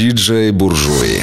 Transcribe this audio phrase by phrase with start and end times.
[0.00, 1.22] Диджей Буржуи.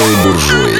[0.00, 0.79] Белые буржуи.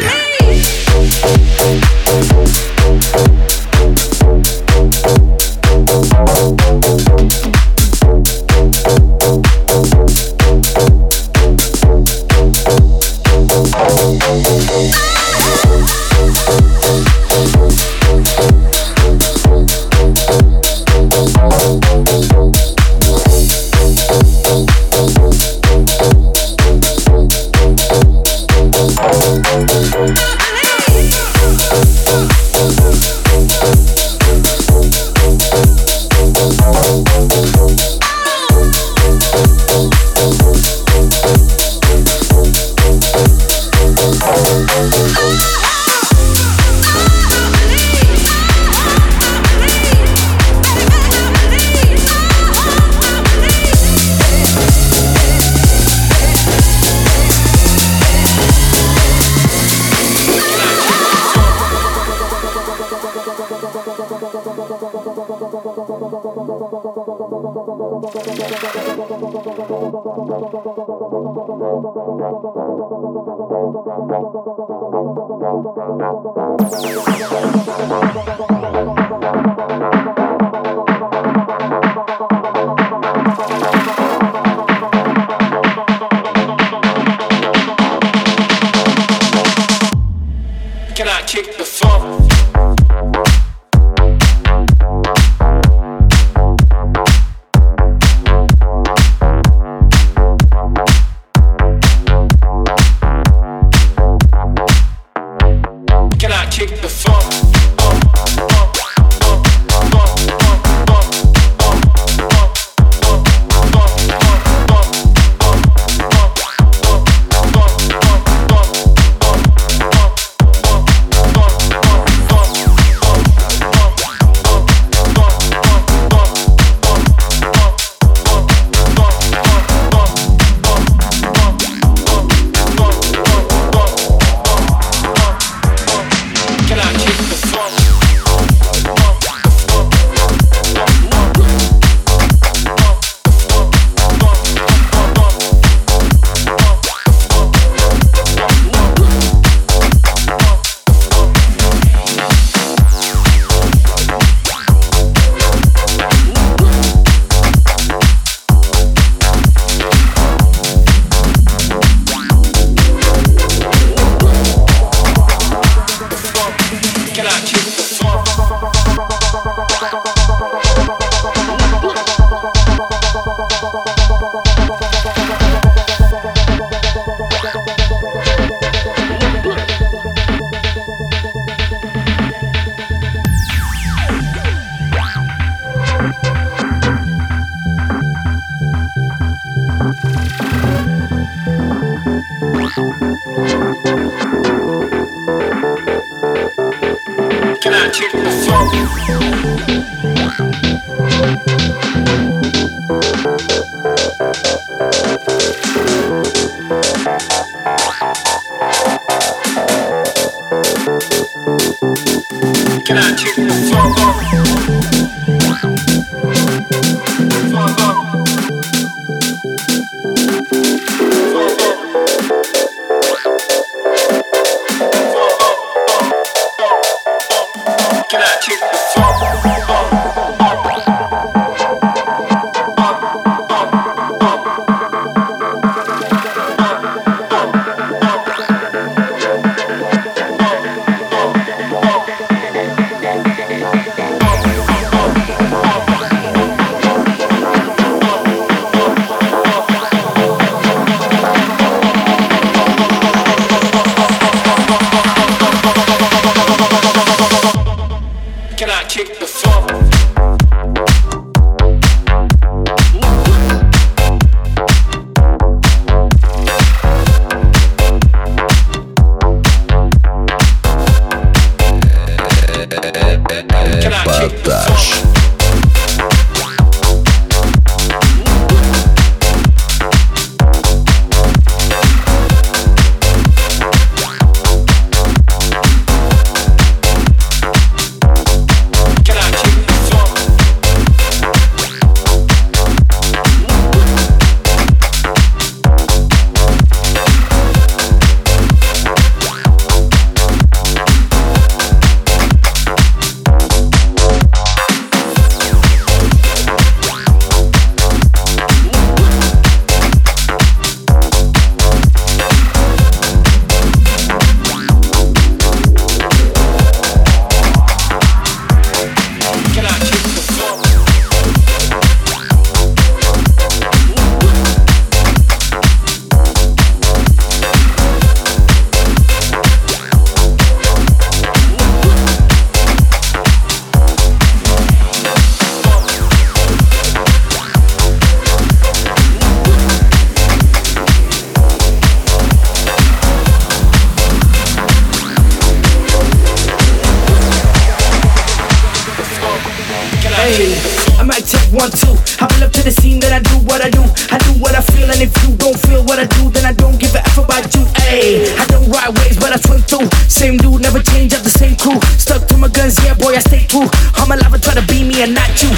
[365.02, 365.48] And not you.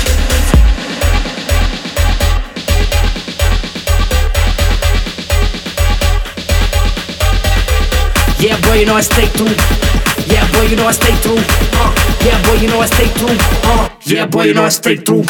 [8.38, 9.46] Yeah, boy, you know I stay true.
[10.26, 11.38] Yeah, boy, you know I stay true.
[11.74, 13.37] Uh, yeah, boy, you know I stay true.
[13.64, 15.24] Uh, yeah, boy, you know I stay true.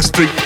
[0.00, 0.39] Yeah,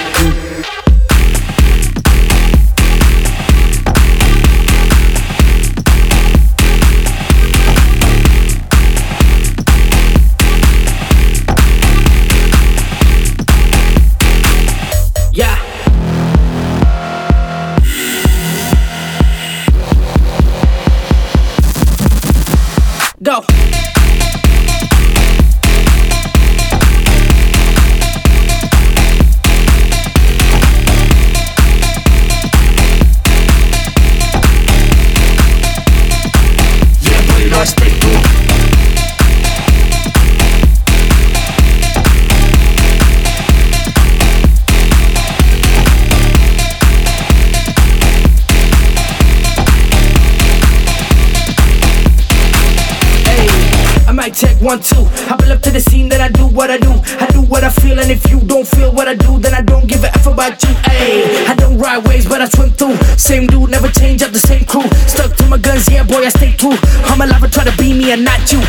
[54.65, 55.05] one, two.
[55.29, 56.91] I pull up to the scene, then I do what I do.
[57.21, 59.61] I do what I feel, and if you don't feel what I do, then I
[59.61, 60.73] don't give a F about you.
[60.89, 62.97] Hey, I don't ride waves, but I swim through.
[63.21, 64.89] Same dude, never change up the same crew.
[65.07, 66.77] Stuck to my guns, yeah, boy, I stay true.
[67.13, 68.61] I'm alive and try to be me and not you.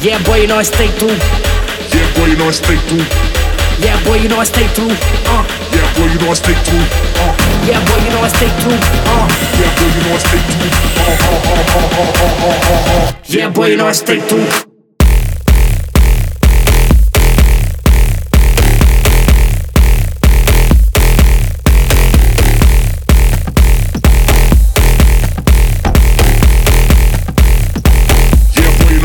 [0.00, 1.12] Yeah, boy, you know I stay true.
[1.92, 3.04] Yeah, boy, you know I stay true.
[3.84, 4.88] Yeah, boy, you know I stay true.
[5.28, 5.44] Uh,
[5.76, 6.80] Yeah, boy, you know I stay true.
[7.20, 7.32] Uh,
[7.68, 8.78] yeah, boy, you know I stay true.
[9.04, 9.28] Uh,
[9.60, 10.64] yeah, boy, you know I stay true.
[10.96, 13.12] Uh, uh, uh, uh, uh, uh, uh, uh.
[13.28, 14.69] yeah, boy, you know I stay true.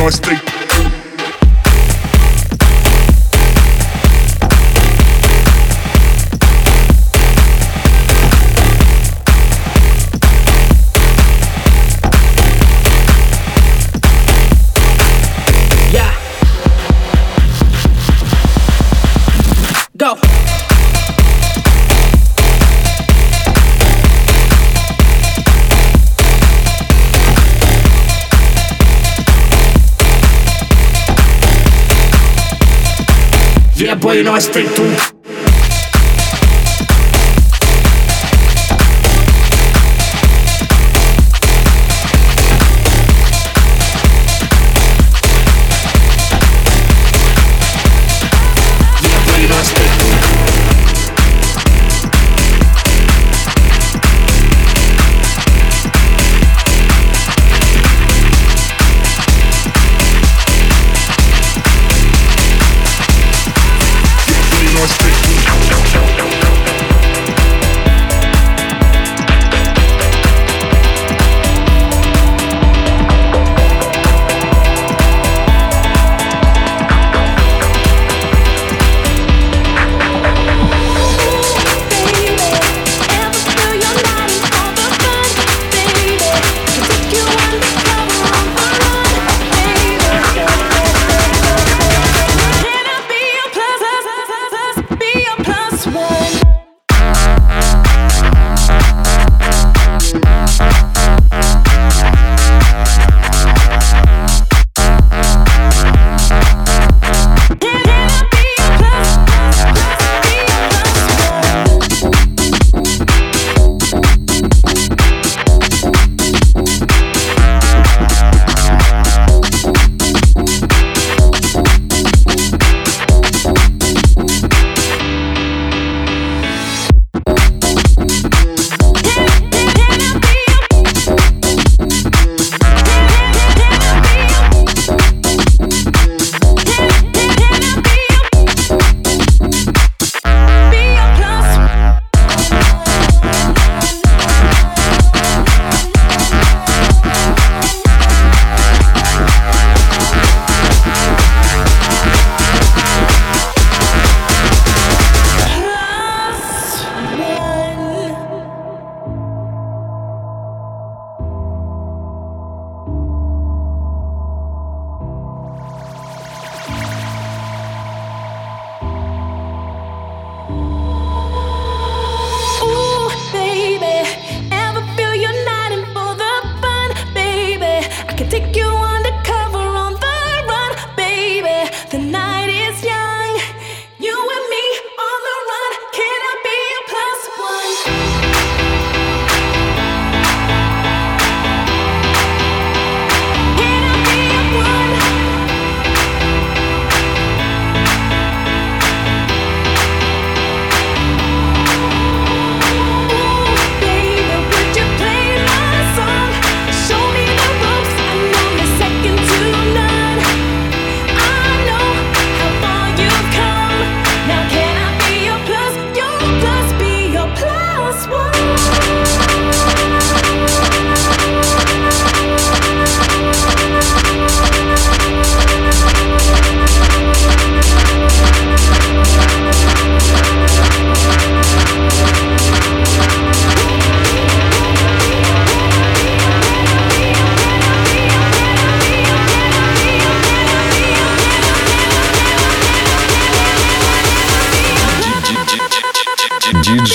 [0.06, 0.55] Yeah, boy,
[34.06, 35.15] Boy, you know I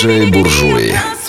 [0.01, 1.20] диджеи-буржуи.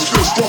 [0.00, 0.47] It's just